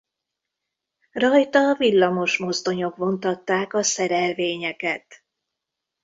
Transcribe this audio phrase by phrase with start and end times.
[1.11, 5.23] Rajta villamosmozdonyok vontatták a szerelvényeket.